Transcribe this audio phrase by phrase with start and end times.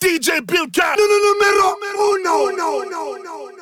[0.00, 0.96] DJ Bill Cat.
[0.96, 1.76] Número
[2.10, 2.50] uno.
[2.52, 3.59] No,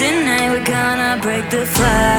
[0.00, 2.15] no, gonna break the fly